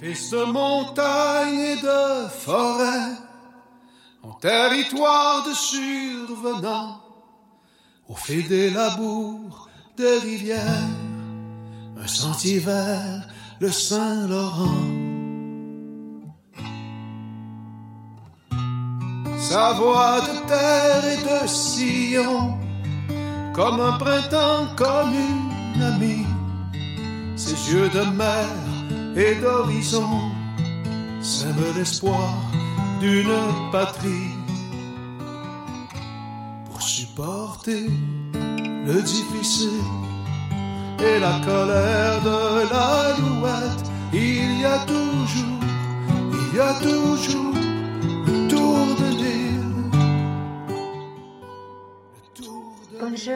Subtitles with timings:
[0.00, 3.16] Fils de montagne et de forêt,
[4.22, 7.00] en territoire de survenant,
[8.08, 10.62] au fait des labours, des rivières,
[12.00, 13.26] un sentier vers
[13.58, 14.86] le Saint-Laurent.
[19.40, 22.56] Sa voix de terre et de sillon,
[23.52, 26.26] comme un printemps, comme une amie,
[27.34, 28.46] ses yeux de mer
[29.17, 30.31] et d'horizon
[31.21, 32.33] sèment l'espoir
[32.99, 33.33] d'une
[33.71, 34.35] patrie
[36.65, 37.89] pour supporter
[38.85, 39.69] le difficile
[40.99, 43.89] et la colère de l'alouette.
[44.13, 45.59] Il y a toujours,
[46.31, 47.55] il y a toujours
[48.27, 49.91] le tour de l'île.
[52.15, 53.33] le tour de Bonjour，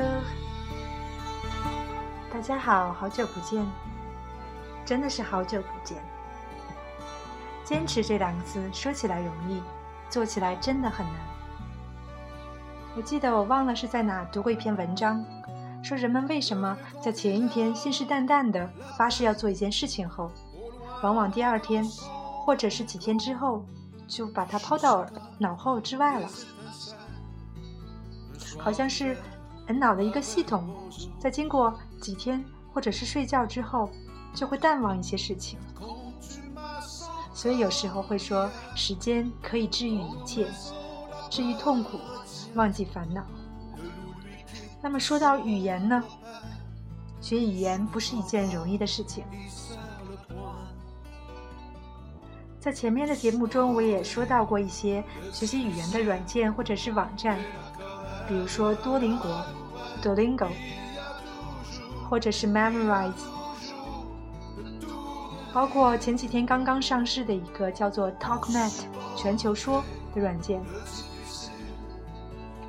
[2.32, 3.66] 大家好，好久不见，
[4.85, 6.03] 真的是好久不见。
[7.65, 9.63] 坚持这两个字说起来容易，
[10.11, 11.17] 做起来真的很难。
[12.95, 15.25] 我记得我忘了是在哪读过一篇文章，
[15.83, 20.31] 说人们为什么在前一天信誓旦旦的发誓要做一件事情后，
[21.03, 21.85] 往往第二天
[22.45, 23.65] 或者是几天之后
[24.07, 25.07] 就把它抛到
[25.39, 26.29] 脑后之外了。
[28.59, 29.17] 好像是
[29.67, 30.69] 人脑的一个系统，
[31.19, 33.89] 在经过几天或者是睡觉之后，
[34.35, 35.59] 就会淡忘一些事情。
[37.35, 40.47] 所以有时候会说，时间可以治愈一切，
[41.31, 41.99] 治愈痛苦，
[42.55, 43.25] 忘记烦恼。
[44.83, 46.03] 那么说到语言呢？
[47.21, 49.25] 学语言不是一件容易的事情。
[52.59, 55.03] 在前面的节目中，我也说到过一些
[55.33, 57.39] 学习语言的软件或者是网站，
[58.29, 59.45] 比如说多邻国
[60.03, 60.49] （Duolingo）
[62.09, 63.13] 或者是 Memrise，
[65.53, 70.63] 包括前几天刚刚上市的一个叫做 TalkNet 全球说的软件。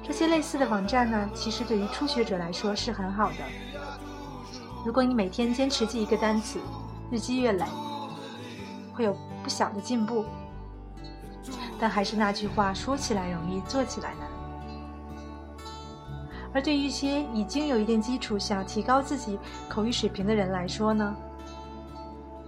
[0.03, 3.37] 这些类似的网站呢，其实对于初学者来说是很好的。
[4.85, 6.59] 如果你每天坚持记一个单词，
[7.09, 7.65] 日积月累，
[8.93, 10.25] 会有不小的进步。
[11.79, 14.27] 但还是那句话，说起来容易，做起来难。
[16.53, 19.39] 而对于一些已经有一定基础、想提高自己
[19.69, 21.15] 口语水平的人来说呢，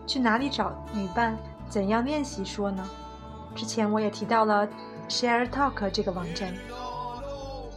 [0.07, 1.38] 去哪里找语伴？
[1.67, 2.88] 怎样练习说呢？
[3.55, 4.67] 之前我也提到了
[5.09, 6.53] Share Talk 这个网站，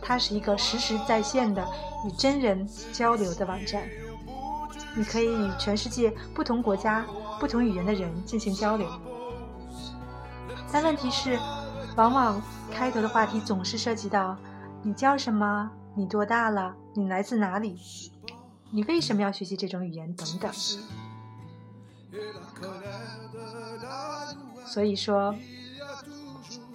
[0.02, 1.66] 它是一个实时在线的
[2.06, 3.82] 与真人交流的网站。
[4.96, 7.06] 你可以与全世界不同国家、
[7.38, 8.88] 不同语言的人进行交流，
[10.72, 11.38] 但问题是，
[11.96, 14.36] 往往开头的话题总是涉及到
[14.82, 17.78] 你叫什么、你多大了、你来自哪里、
[18.70, 20.50] 你为什么要学习这种语言等等。
[24.64, 25.34] 所以说，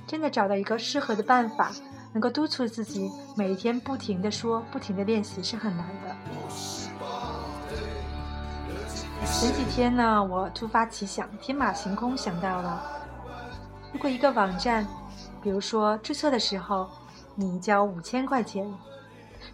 [0.07, 1.71] 真的找到一个适合的办法，
[2.11, 6.15] 能够督促自己每天不停的说、不停的练习是很难的。
[9.25, 12.83] 前几天呢，我突发奇想，天马行空想到了，
[13.91, 14.87] 如果一个网站，
[15.41, 16.89] 比如说注册的时候，
[17.35, 18.71] 你交五千块钱，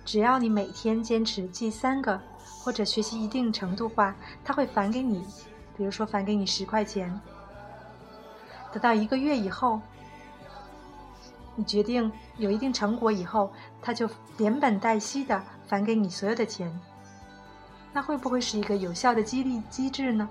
[0.03, 2.19] 只要你每天坚持记三个，
[2.63, 5.23] 或者学习一定程度话，它会返给你，
[5.79, 7.09] 比如说返给你十块钱。
[8.73, 9.79] 等到一个月以后，
[11.55, 13.49] 你决定有一定成果以后，
[13.81, 16.69] 他就连本带息的返给你所有的钱。
[17.93, 20.27] 那会不会是一个有效的激励机制呢？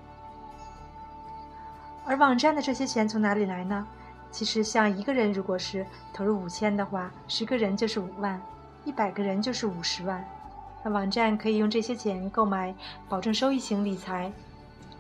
[2.05, 3.87] 而网站的这些钱从哪里来呢？
[4.31, 8.39] 其实，像一个人如果是投入五千的话，十个人就是五万，
[8.85, 10.23] 一百个人就是五十万。
[10.85, 12.75] 那网站可以用这些钱购买
[13.09, 14.31] 保证收益型理财。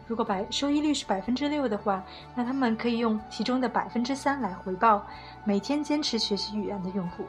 [0.08, 2.02] 如果百收益率是百分之六的话，
[2.34, 5.06] 那他们可以用其中的百分之三来回报
[5.44, 7.24] 每天坚持学习语言的用户。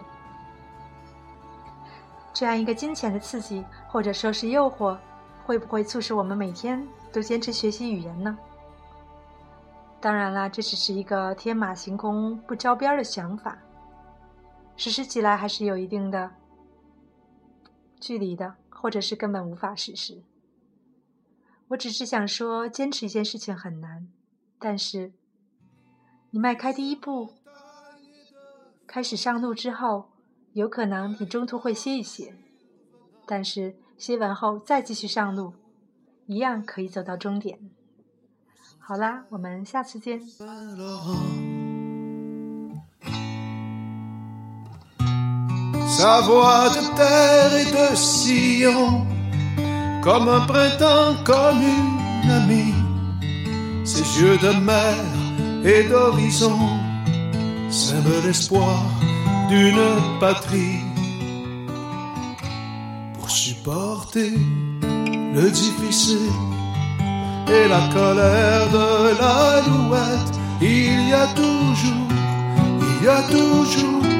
[2.34, 4.98] 这样一个金钱的刺激，或者说是诱惑。
[5.46, 8.38] 会不会促使我们每天都坚持学习语言呢？
[10.00, 13.58] 当然啦，这只是一个天马行空、不着边的想法，
[14.78, 16.30] 实施起来还是有一定的
[18.00, 20.22] 距离的，或者是根本无法实施。
[21.70, 24.08] 我只是想说，坚持一件事情很难，
[24.60, 25.14] 但是
[26.30, 27.34] 你迈开第一步，
[28.86, 30.12] 开始上路之后，
[30.54, 32.36] 有可能你中途会歇一歇，
[33.26, 33.76] 但是。
[34.00, 35.52] 歇完后再继续上路，
[36.26, 37.60] 一样可以走到终点。
[38.80, 40.22] 好啦，我们下次见。
[50.02, 52.74] Comme un printemps, comme une amie.
[53.84, 54.96] Ses yeux de mer
[55.64, 56.60] et d'horizon
[57.70, 58.84] sèment l'espoir
[59.50, 60.84] d'une patrie
[63.14, 64.34] pour supporter
[65.34, 66.34] le difficile
[67.48, 70.40] et la colère de l'alouette.
[70.62, 72.08] Il y a toujours,
[72.82, 74.19] il y a toujours